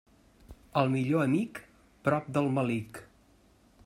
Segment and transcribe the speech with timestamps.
[0.81, 1.59] El millor amic,
[2.07, 3.03] prop del melic.